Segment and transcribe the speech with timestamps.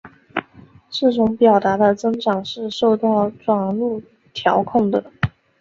[0.89, 4.01] 这种表达的增长是受到转录
[4.33, 5.11] 调控的。